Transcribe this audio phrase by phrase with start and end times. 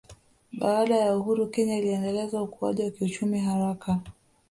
[0.51, 3.99] Baada ya uhuru Kenya iliendeleza ukuaji wa kiuchumi haraka